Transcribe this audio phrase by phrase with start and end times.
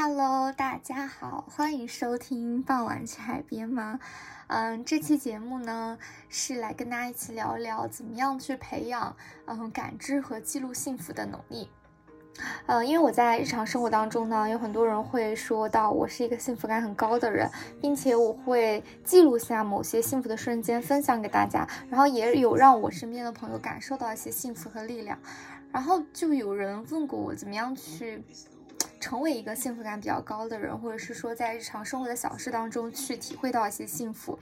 [0.00, 3.98] Hello，大家好，欢迎收听《傍晚去海边》吗？
[4.46, 9.16] 嗯，这期节目呢是来跟大家一起聊聊怎么样去培养
[9.46, 11.68] 嗯感知和记录幸福的能力。
[12.66, 25.18] 呃，因为我在日常生活当中呢，有很多人会说到我是一个幸福感很高的人，并且我会记录下某些幸福的瞬间分享给大家，然后也有让我身边的朋友感受到一些幸福和力量。
[25.72, 28.22] 然后就有人问过我怎么样去。
[29.00, 34.38] 成为一个幸福感比较高的人，或者是说在日常生活的小事当中去体会到一些幸福，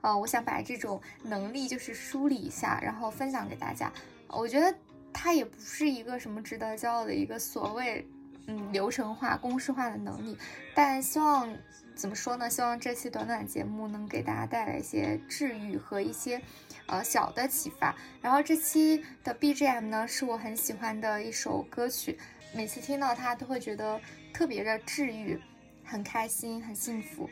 [0.00, 3.92] 呃，我想把这种能力就是梳理一下，然后分享给大家。
[4.28, 4.74] 我觉得
[5.12, 8.06] 它也不是一个什么值得骄傲的一个所谓
[8.46, 10.36] 嗯流程化、公式化的能力，
[10.74, 11.48] 但希望
[11.94, 12.48] 怎么说呢？
[12.50, 16.40] 希望这期短短节目能给大家带来一些治愈和一些
[16.86, 17.94] 呃小的启发。
[18.20, 22.18] 然后这期的 BGM 呢，是我很喜欢的一首歌曲。
[22.52, 24.00] 每次听到它都会觉得
[24.32, 25.40] 特别的治愈，
[25.84, 27.28] 很开心，很幸福。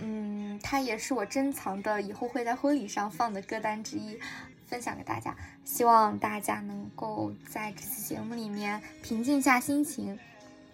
[0.00, 4.18] 嗯，它也是我珍藏的，以后会在婚礼上放的歌单之一，
[4.66, 5.34] 分享给大家。
[5.64, 10.18] 希望大家能够在这期节目里面平静下心情，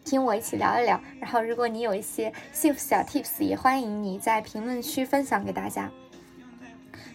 [0.04, 1.00] 听我一起聊一聊。
[1.20, 5.90] 然后，如果你有一些幸福小 tips，也欢迎你在评论区分享给大家。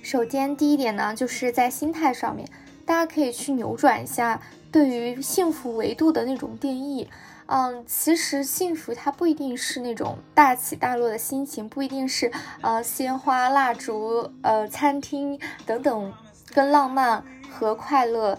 [0.02, 2.48] 首先，第一点呢，就是在心态上面，
[2.86, 4.42] 大家可以去扭转一下。
[4.72, 7.10] 对于幸福维度的那种定义，
[7.48, 16.14] 嗯，其实幸福它不一定是那种大起大落的心情，不一定是呃鲜花、蜡烛、呃餐厅等等
[16.54, 18.38] 跟浪漫和快乐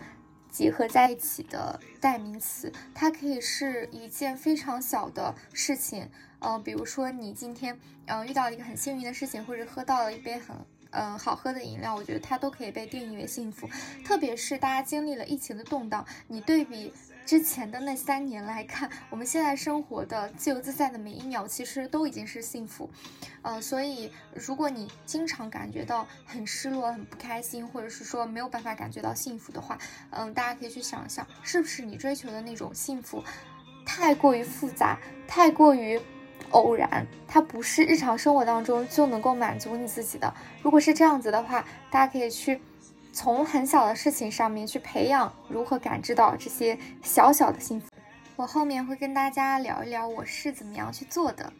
[0.51, 6.09] 结合在一起的代名词，它可以是一件非常小的事情，
[6.41, 10.55] 呃，比如说你今天嗯遇到一个很幸运的事情，或者喝到了一杯很。
[10.91, 13.69] 嗯，好喝的饮料，我觉得它都可以被定义为幸福。
[14.05, 16.93] 特别是大家经历了疫情的动荡，你对比
[17.27, 22.89] 之前的那三年来看，我们现在生活的自由自在的每一秒，其实都已经是幸福。
[23.43, 29.79] 呃，所以如果你经常感觉到很失落、很不开心，或者是说没有办法感觉到幸福的话，
[30.11, 33.23] 嗯，大家可以去想想，是不是你追求的那种幸福
[33.85, 36.01] 太过于复杂，太过于。
[36.51, 40.33] 偶然，它不是日常生活当中就能够满足你自己的。
[40.63, 42.61] 如果是这样子的话，大家可以去
[43.13, 47.87] 从很小的事情上面去培养如何感知到这些小小的幸福。
[48.37, 51.53] 我后面会跟大家聊一聊我是怎么样去做的。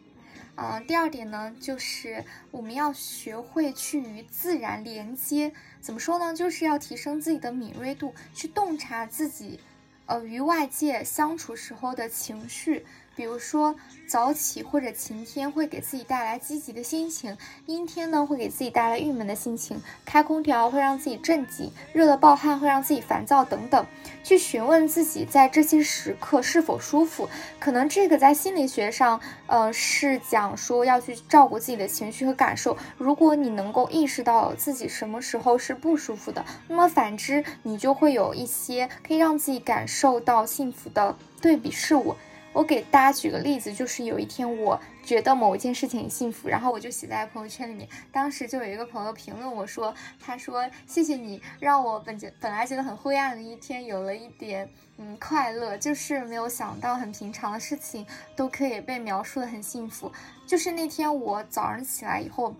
[0.55, 5.53] 嗯，第二点呢，就是我们要学会去与自然连接。
[5.79, 6.33] 怎么说呢？
[6.33, 9.59] 就是要提升自己的敏锐度，去洞察自己，
[10.05, 12.85] 呃，与外界相处时候的情绪。
[13.19, 13.75] 比如说
[14.07, 19.77] 早起或者晴天会给自己带来积极的心情，阴天呢会给自己带来郁闷的心情。
[20.05, 23.85] 开空调会让自己震急，热的暴汗会让自己烦躁等等。
[24.23, 27.27] 去询问自己在这些时刻是否舒服，
[27.59, 32.77] 可能这个在心理学上，呃，是讲说要去照顾自己的情绪和感受。
[32.97, 42.15] 如果你能够意识到自己什么时候是不舒服的，那么反之，你就会有一些可以让自己感受到幸福的对比事物。
[42.51, 47.87] 我给大家举个例子，就是有一天我觉得某一件事情很幸福，然后我就写在朋友圈里面。
[48.11, 54.67] 当时就有一个朋友评论我说：“他说谢谢你，让我本觉本来觉得很灰暗的一天有了一点
[54.97, 58.05] 嗯快乐，就是没有想到很平常的事情
[58.35, 60.11] 都可以被描述的很幸福。
[60.47, 62.53] 就是那天我早上起来以后，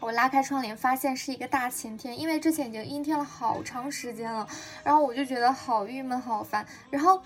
[0.00, 4.46] 我拉开窗帘，发现是一个大晴天，因为之前已经阴天了好长时间了，
[4.82, 7.22] 然后我就觉得好郁闷好烦，然后。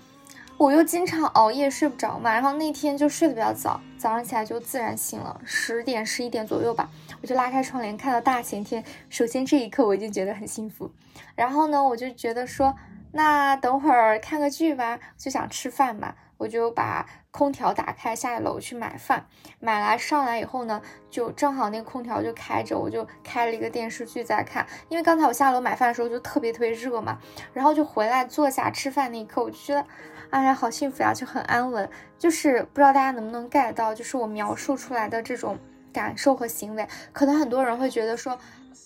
[0.57, 6.89] 我又经常熬夜睡不着嘛，然后那天就睡得比较早，早上起来就自然醒了，十点十一点左右吧，
[7.21, 10.89] 我就拉开窗帘看到大晴天，首先这一刻我已经觉得很幸福，
[11.35, 12.75] 然后呢，我就觉得说，
[13.11, 19.27] 那等会儿看个剧吧，就想吃饭嘛，我就把空调打开，下楼去买饭，
[19.59, 27.19] 买来上来以后呢，就正好那个空调就开着，我就开了一个电视剧在看，因为刚才我下楼买饭的时候就特别特别热嘛，
[27.53, 29.85] 然后就回来坐下吃饭那一刻，我就觉得。
[30.29, 31.89] 哎呀，好幸福呀，就很安稳。
[32.19, 35.57] 就是不知道大家能不能 get 到，就是我描述出来的这种
[35.93, 38.37] 感受和行为，可能很多人会觉得说，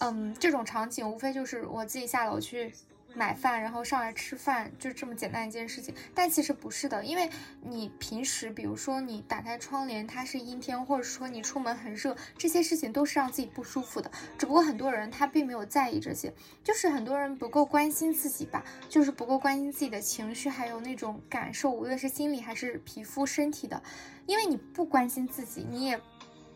[0.02, 2.72] 嗯，这种场景无非就是我自己下楼去。
[3.14, 5.94] 买饭，然后上来吃饭，就这么简单一件事情。
[6.16, 7.30] 但其实不是的，因为
[7.62, 14.10] 你平时，比如说你打开窗帘，它是阴天，或者说你出门很热，这些事情都是让自己不舒服的。
[14.38, 23.82] 只不过很多人他并没有在意这些，就是很多人不够关心自己吧，就是不够关心自己的情绪，还有那种感受，无论是心理还是皮肤、身体的。
[24.26, 26.00] 因为你不关心自己，你也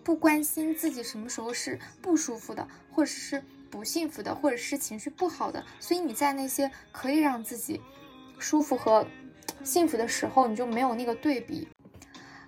[0.04, 3.44] 不关心自己什么时候是不舒服的，或者是。
[3.76, 7.82] 不幸福的，或者是情绪不好的，所以你在那些可以让自己
[8.40, 9.06] 舒服和
[9.64, 11.68] 幸福的时候，你就没有那个对比。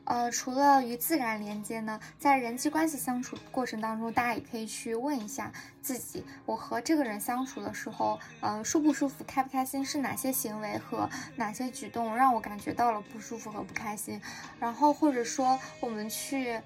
[0.06, 5.52] 呃，除了与自然连接呢，在人际关系相处过程当中，大家也可以去问一下
[5.82, 9.84] 自己：我和这个人相处的时候，嗯，舒不舒服，开不开心？
[9.84, 14.22] 是哪些行为和哪些举动让我感觉到了不舒服和不开心？
[14.62, 16.62] 然后或者说我们去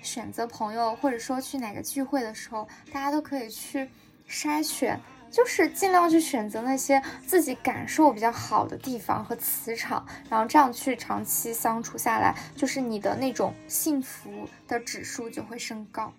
[0.00, 3.90] 选择朋友，或者说去哪个聚会的时候，大家都可以去
[4.28, 5.00] 筛选。
[5.28, 16.10] 就是尽量去选择那些自己感受比较好的地方和磁场，然后这样去长期相处下来，就是你的那种幸福的指数就会升高。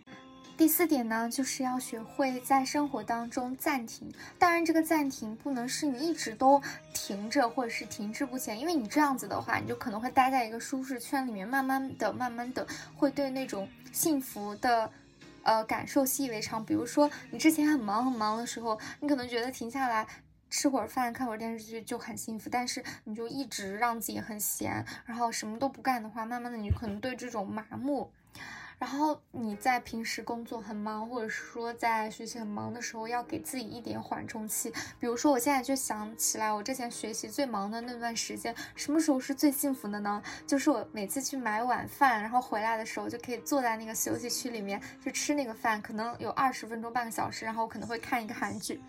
[0.55, 4.11] 第四点呢，就是要学会在生活当中暂停。
[4.37, 6.61] 当然，这个暂停不能是你一直都
[6.93, 14.91] 停着或者是停滞不前，因为你这样子的话，你就可能会待在一个舒适圈里面，慢慢的、慢慢的会对那种幸福的。
[15.47, 16.63] 呃，感受习以为常。
[16.65, 20.05] 比如说，你之前很忙很忙的时候，你可能觉得停下来
[20.49, 22.49] 吃会儿饭、看会儿电视剧就很幸福。
[22.49, 28.11] 但是，你就一直让自己很闲，然后什么都不干的话，慢慢的你可能对这种麻木。
[28.79, 34.71] 然后你在平时工作很忙，或者说在学习很忙的时候，要给自己一点缓冲期。
[34.99, 40.21] 比如说，我现在就想起来，我之前学习最忙的那段时间，什么时候是最幸福的呢？
[40.45, 48.79] 就是我每次去买晚饭，然后回来的时候，就可以坐在那个休息区里面去吃那个饭，可能有二十分钟、半个小时，然后我可能会看一个韩剧，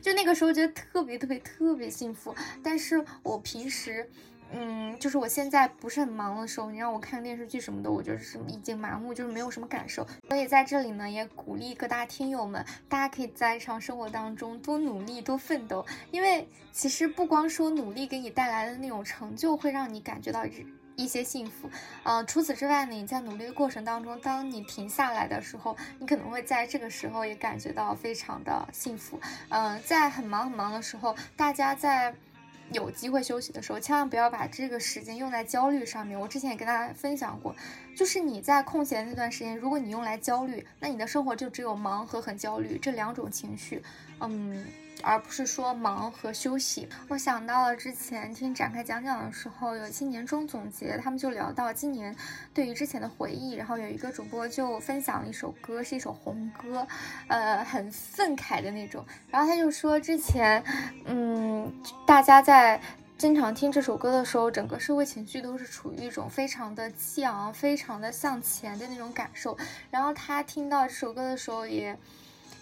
[0.00, 2.32] 就那个时候觉得特别特别特别幸福。
[2.62, 4.08] 但是我平时。
[4.54, 10.06] 嗯，就是我现在不是很忙的时候，你让我看电视剧什么的，我就是已经麻木，就是没有什么感受。
[10.28, 20.44] 所以在这里呢，也鼓励各大听友们，大家可以在日常生活当中多努力、多奋斗，因为其实不光说努力给你带来的那种成就会让你感觉到
[20.96, 21.70] 一些幸福，
[22.02, 29.18] 呃，除此之外呢，你在努力的过程当中，当你停下来的时候，你可能会在这个时候也感觉到非常的幸福。
[29.48, 32.14] 嗯，在很忙很忙的时候，大家在。
[32.72, 36.18] 有机会休息的时候，千万不要把这个时间用在焦虑上面。
[36.18, 37.54] 我之前也跟大家分享过，
[37.96, 43.82] 就是你在空闲那段时间，如果你用来焦虑，那你的生活就只有忙和很焦虑这两种情绪。
[44.20, 44.64] 嗯。
[45.04, 46.88] 而不是说忙和休息。
[47.08, 52.14] 我想到了之前听展开讲讲的时候，有一期年终总结，他们就聊到今年
[52.54, 53.54] 对于之前的回忆。
[53.54, 56.86] 然后有一个主播就分享了一首歌，是一首红歌，
[57.26, 59.04] 呃，很愤慨的那种。
[59.28, 60.62] 然后他就说，之前，
[61.06, 61.72] 嗯，
[62.06, 62.80] 大家在
[63.22, 69.56] 经常听这首歌的时候，整个社会情绪都是处于一种非常的激昂、非常的向前的那种感受。
[69.92, 71.96] 然后他听到这首歌的时候，也。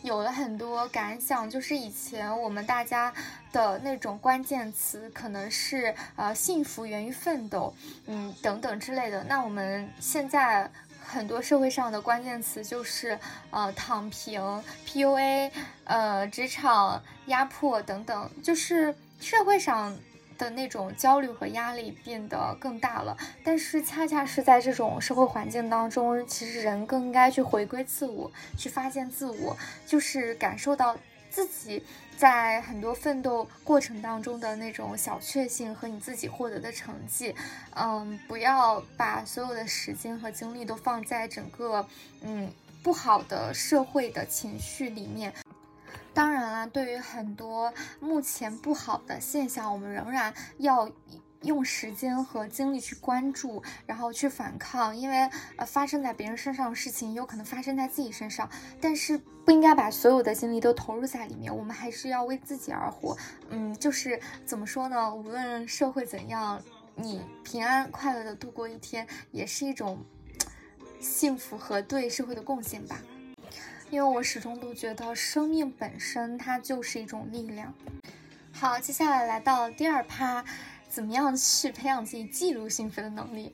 [0.03, 3.13] 有了很多感想，就是以前我们大家
[3.53, 7.75] 的那种关键词可能是呃幸福源于奋斗，
[8.07, 9.25] 嗯等等之类的。
[9.25, 10.71] 那我们现在
[11.03, 13.19] 很多社会上的关键词就是
[13.51, 15.51] 呃躺平、PUA、
[15.85, 19.97] 呃职场压迫等等，就是社会上。
[20.41, 23.15] 的那种焦虑和压力变得更大了，
[23.45, 29.55] 但是恰恰是在这种社会环境当中，其实人更应该去回归自我，去发现自我，
[29.87, 30.97] 就是感受到
[31.29, 31.85] 自己
[32.17, 37.35] 在很多奋斗过程当中的那种小确幸和你自己获得的成绩。
[37.75, 41.87] 嗯，不要把所有的时间和精力都放在整个
[42.23, 42.51] 嗯
[42.83, 45.33] 不好的社会的情绪里面。
[46.13, 50.91] 当然啦，对于很多目前不好的现象，我们仍然要
[51.43, 54.95] 用时间和精力去关注，然后去反抗。
[54.95, 58.51] 因为呃，发生在别人身上的事情，有可能发生在自己身上，
[58.81, 61.57] 但是不应该把所有的精力都投入在里面。
[61.57, 63.17] 我们还是要为自己而活。
[63.49, 65.15] 嗯，就是怎么说呢？
[65.15, 66.61] 无论社会怎样，
[66.97, 70.05] 你平安快乐的度过一天，也是一种
[71.01, 73.01] 幸福和对社会的贡献吧。
[73.91, 77.75] 因为我始终都觉得生命本身它就是一种力量。
[78.53, 80.45] 好，接下来来到第二趴，
[80.89, 83.53] 怎么样去培养自己记录幸福的能力？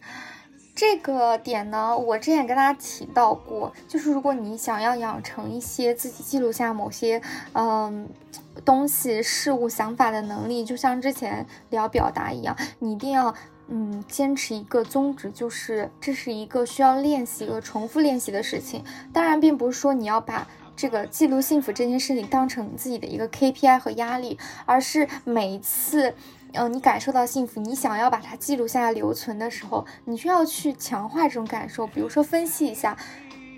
[0.74, 7.22] 这个点呢，我之前跟大家提到过，就是如果你想要养成一些自己记录下某些
[7.54, 8.06] 嗯
[8.62, 13.34] 东西、事物、想法的能力，就像之前聊表达一样，你一定要。
[13.68, 18.84] 嗯，坚持一个宗旨，就是这是一个需要练习和重复练习的事情。
[19.12, 20.46] 当然，并不是说你要把
[20.76, 26.14] 这个记录幸福这件事情当成自己的一个 KPI 和压力，而是每一次，
[26.52, 31.86] 嗯，你感受到幸福，你想要把它记录下来留存的时候，你需要去强化这种感受。
[31.86, 32.96] 比如说，分析一下，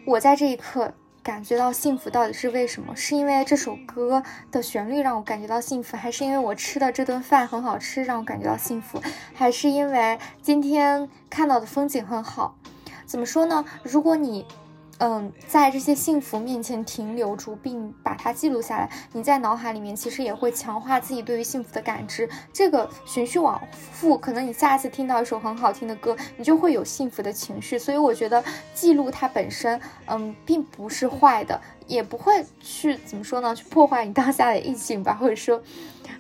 [0.06, 0.94] 我在这一刻。
[1.28, 2.96] 感觉到幸福到底是为什么？
[2.96, 8.98] 是因为这首歌的旋律让我感觉到幸福，还是因为我吃的这顿饭很好吃让我感觉到幸福，
[9.34, 12.56] 还是因为今天看到的风景很好？
[13.04, 13.62] 怎么说呢？
[13.82, 14.46] 如果你
[15.00, 18.90] 嗯，在这些幸福面前停留住，并把它记录下来。
[19.12, 22.28] 你在脑海里面其实也会强化自己对于幸福的感知。
[22.52, 23.62] 这个循序往
[23.92, 27.78] 复，可能你下次听到一首很好听的歌，你就会有幸福的情绪。
[27.78, 28.42] 所以我觉得
[28.74, 35.62] 记录它本身，嗯，并不是坏的，也不会去怎么说呢，去破坏你当下的意境吧，或者说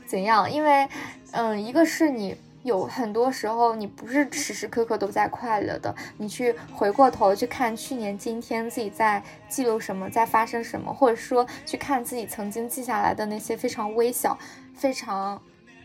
[0.06, 0.48] 怎样？
[0.48, 0.88] 因为，
[1.32, 2.36] 嗯，一个是你。
[2.68, 5.94] 有很多时候，你不是时时刻刻都在快乐的。
[6.18, 14.38] 你去回过头去看去年、今天自己在记录什么，在发生什么，或者说去看自己曾经记下来的那些非常微小、
[14.74, 15.40] 非常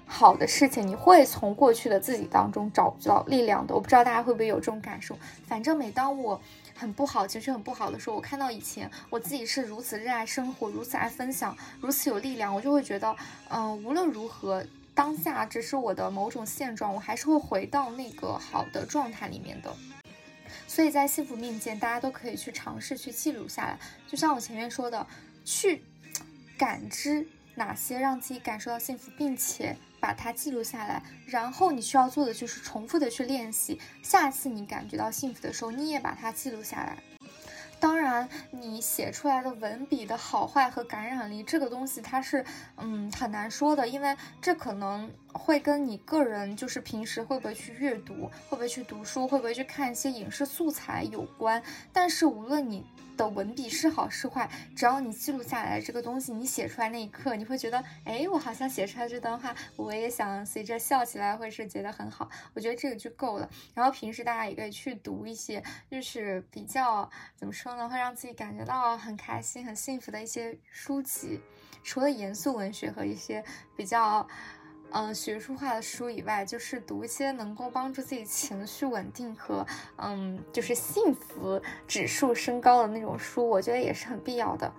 [0.06, 3.74] 好的事情，你会从过去的自己当中找到力量的。
[3.74, 5.18] 我不知道大家会不会有这种感受。
[5.48, 6.40] 反正每当我
[6.75, 13.16] 很不好、情绪很不好的时候，我看到以前我自己是如此热爱生活、如此爱分享、如此有力量，我就会觉得，
[13.50, 14.62] 嗯，无论如何。
[14.96, 19.76] 当下只是我的某种现状，我还是会回到那个好的状态里面的。
[20.68, 23.80] 所以在幸福面前，大家都可以去尝试去记录下来。
[24.08, 25.06] 就像我前面说的，
[25.44, 25.84] 去
[26.58, 31.04] 感知哪些让自己感受到幸福，并且把它记录下来。
[31.26, 33.80] 然后你需要做的就是重复的去练习。
[34.02, 36.98] 下次你感觉到幸福的时候，你也把它记录下来。
[37.84, 42.46] 当然，你写出来的文笔的好坏和感染力，这个东西它是，
[42.78, 51.62] 嗯，很难说的，因为这可能会跟你个人就是平时会不会去阅读，会不会去读书，会不会去看一些影视素材有关。
[51.92, 52.86] 但是无论你。
[53.15, 62.29] 的文笔是好是坏，只要你记录下来这个东西，你写出来那一刻，你会觉得，哎，我好像写出来这段话，我也想随着笑起来，或者是觉得很好。
[62.53, 63.50] 我觉得这个就够了。
[63.74, 71.39] 然后平时大家也可以去读一些，就是比较怎么说呢，会让自己感觉到很开心、很幸福的一些书籍，
[71.84, 73.43] 除了严肃文学和一些
[73.75, 74.27] 比较。
[74.94, 79.66] 嗯，学术化的书以外，就是读一些能够帮助自己情绪稳定和
[79.98, 84.72] 嗯，就是幸福指数升高的那种书，我觉得也是很必要的。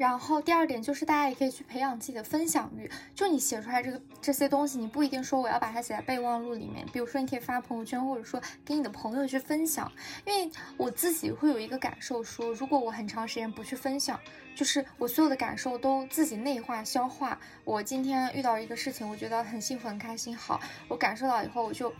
[0.00, 2.90] 然后第二点就是，大家也可以去培养自己的分享欲。
[3.14, 6.86] 就你写出来这个这些东西，你不一定说我要把它写在备忘录里面。
[6.90, 9.92] 比如说，你可以发朋友圈，或者说给你的朋友去分享。
[10.24, 14.18] 因为我自己会有一个感受，说如果我很长时间不去分享，
[14.56, 17.38] 就是我所有的感受都自己内化消化。
[17.62, 21.92] 我今天遇到一个事情，我觉得很幸福很开心，好，我感受到以后我就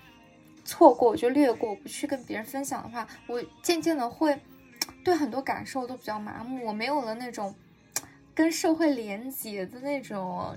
[0.64, 4.40] 错过，我就略过，我不去跟别人分享的话，我渐渐的会
[5.04, 7.54] 对很多感受都比较麻木，我没有了那种。
[8.40, 10.56] 跟社会连接的那种。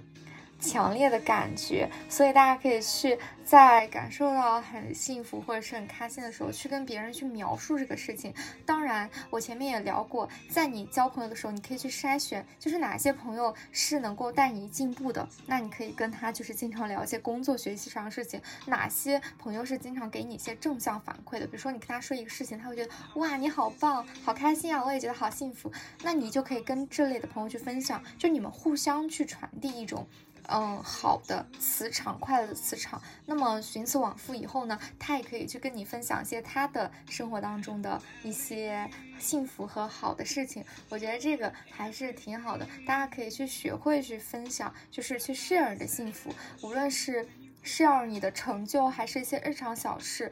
[0.63, 8.33] 强烈的感觉，所以大家可以去在感受到很幸福或者是很开心的时候，去跟别人去描述这个事情。
[8.65, 18.41] 当然，我前面也聊过，在你交朋友的时候，你可以去筛选，就是哪些朋友是能够带你进步的，那你可以跟他就是经常聊一些工作、学习上的事情。
[18.65, 25.69] 哪些朋友是经常给你一些正向反馈的，比如说你跟他说一个事情，他会觉得哇你好棒，好开心啊，我也觉得好幸福，
[26.01, 30.07] 那你就可以跟这类的朋友去分享，就你们互相去传递一种。
[30.49, 33.01] 嗯，好的磁场，快乐的磁场。
[33.25, 40.63] 那么循此往复以后呢，他也可以去跟你分享一些他的生活当中的一些幸福和好的事情。
[40.89, 47.27] 我觉得这个还是挺好的，大家可以去学会去分享，就是去 share 你的幸福，无论是
[47.63, 50.31] share 你的成就，还是一些日常小事。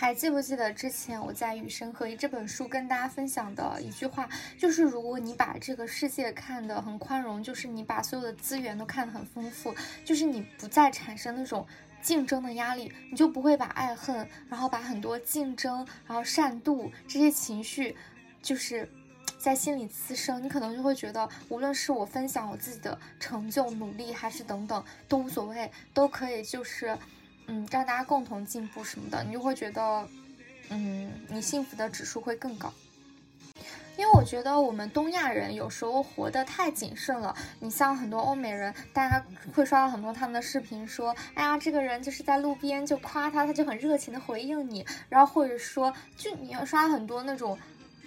[0.00, 9.74] 还记不记得之前我在《与神合一》这本书跟大家分享的一句话，就是如果你把这个世界看得很宽容，就是你把所有的资源都看得很丰富，
[10.04, 11.66] 就是你不再产生那种
[12.00, 17.96] 竞争的压力，你就不会把爱恨，然后把很多竞争，然后善妒这些情绪，
[18.40, 18.88] 就是
[19.36, 20.40] 在心里滋生。
[20.40, 26.96] 你可能就会觉得，无论是我分享我自己的成就、努力，还是等等，都无所谓，都可以，就是。
[27.48, 30.08] 嗯，让大家共同进步什么的，你就会觉得，
[30.68, 32.72] 嗯，你幸福的指数会更高。
[33.96, 37.34] 因为我觉得我们东亚人有时候活得太谨慎了。
[37.58, 47.58] 你像很多欧美人，大家会刷到很多他们的视频，说，哎呀，这个人就是在路边就夸他，他就很热情的回应你，然后或者说，就你要刷很多那种。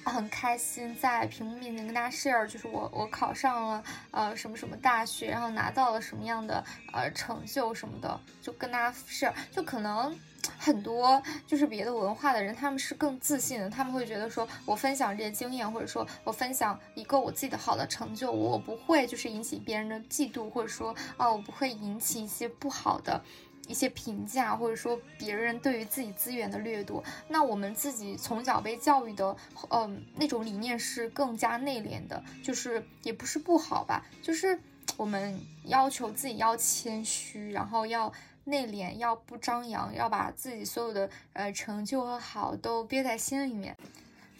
[0.04, 9.34] 很开心在屏幕面前跟大家 share，就是我我考上了呃什么什么大学，然后拿到了什么样的呃成就什么的，就跟大家 share。
[9.52, 10.18] 就可能
[10.58, 23.24] 很多就是别的文化的人，他们是更自信的，他们会觉得说我分享这些经验，或者说我分享一个我自己的好的成就，我不会就是引起别人的嫉妒，或者说啊我不会引起一些不好的。
[23.68, 29.36] 一些评价，或者说别人对于自己资源的掠夺，那我们自己从小被教育的，
[29.70, 34.60] 嗯，那种理念是更加内敛的，就是也不是不好吧，就是
[34.98, 38.12] 我们要求自己要谦虚，然后要
[38.44, 43.78] 内敛，要不张扬，要把自己所有的呃成就和好都憋在心里面。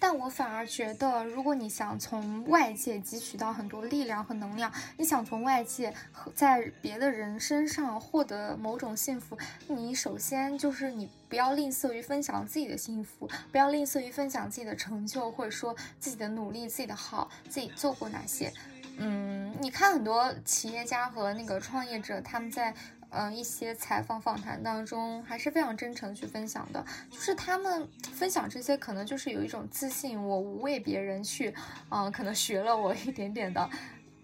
[0.04, 18.52] 但我反而觉得，如果你想从外界汲取到很多力量和能量，你想从外界和在别的人身上获得某种幸福，你首先就是你不要吝啬于分享自己的幸福，不要吝啬于分享自己的成就，或者说自己的努力、自己的好、自己做过哪些。
[18.98, 22.74] 嗯，你看很多企业家和那个创业者，他们在
[23.12, 26.84] 嗯一些采访访谈当中，还是非常真诚去分享的。
[27.10, 31.54] 就是他们分享这些，可能就是有一种自信，我无为别人去，
[31.90, 33.70] 嗯，可能学了我一点点的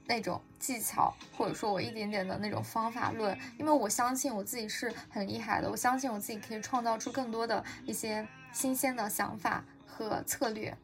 [0.06, 3.38] 那种技巧，或者说我一点点的那种方法论。
[3.60, 10.75] 因为我相信我自己是很厉害的，我相信我自己可以创造出更多的一些新鲜的想法和策略。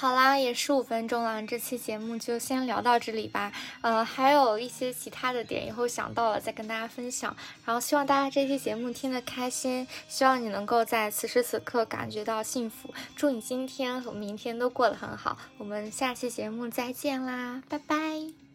[0.00, 3.50] 好啦，也十五分钟了，这期节目就先聊到这里吧。
[3.80, 7.36] 呃，还有一些其他的点，以后想到了再跟大家分享。
[7.64, 12.94] 然后希望大家这期节目听得开心，希望你能够在此时此刻感觉到幸福。
[13.16, 15.36] 祝你今天和明天都过得很好。
[15.56, 18.47] 我们下期节目再见啦，拜拜。